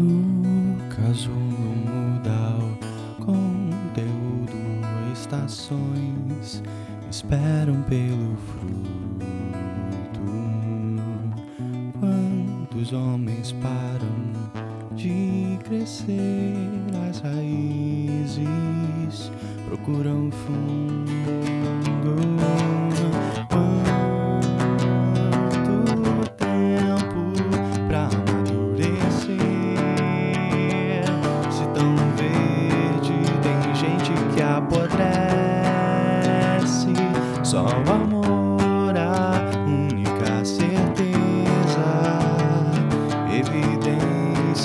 No 0.00 0.78
caso 0.88 1.30
muda 1.30 2.56
o 2.58 3.24
conteúdo, 3.24 4.56
estações 5.12 6.62
esperam 7.10 7.82
pelo 7.82 8.34
fruto. 8.36 8.80
Quantos 12.00 12.94
homens 12.94 13.52
param 13.52 14.59
de 15.00 15.58
crescer 15.64 16.54
as 17.08 17.20
raízes, 17.20 18.44
procuram 19.66 20.30
fundo. 20.30 21.10
Quanto 23.48 23.88
tempo 26.36 27.32
pra 27.88 28.08
amadurecer? 28.08 29.38
Se 31.50 31.64
tão 31.72 31.96
verde, 32.16 33.16
tem 33.42 33.58
gente 33.74 34.12
que 34.34 34.42
apodrece. 34.42 35.00
Só 37.42 37.64
o 37.64 37.90
amor, 37.90 38.19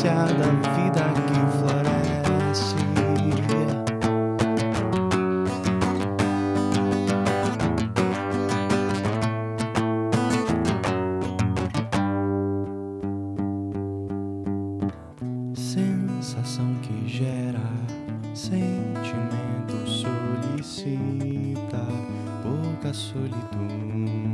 evidência 0.06 0.14
da 0.36 0.50
vida 0.76 1.06
que 1.26 1.40
floresce. 1.58 2.76
Sensação 15.56 16.76
que 16.82 17.08
gera 17.08 17.60
sentimento 18.34 19.78
solicita 19.88 21.06
pouca 22.44 22.94
solitude. 22.94 24.25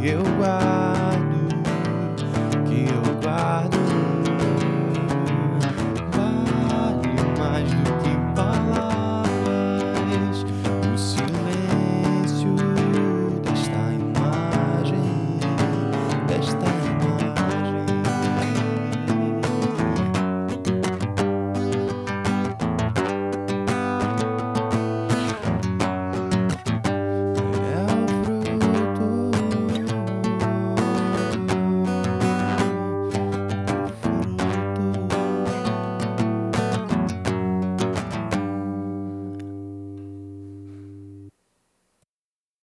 you 0.00 0.24
are. 0.42 0.69